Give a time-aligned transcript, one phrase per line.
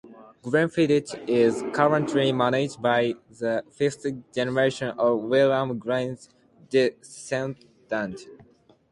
[0.41, 6.27] Glenfiddich is currently managed by the fifth generation of William Grant's
[6.71, 8.25] descendants.